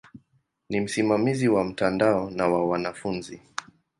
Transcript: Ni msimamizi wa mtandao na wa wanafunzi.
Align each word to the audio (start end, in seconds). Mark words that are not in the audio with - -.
Ni 0.69 0.79
msimamizi 0.79 1.47
wa 1.47 1.63
mtandao 1.63 2.29
na 2.29 2.47
wa 2.47 2.67
wanafunzi. 2.69 3.41